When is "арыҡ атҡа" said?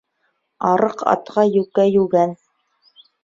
0.69-1.45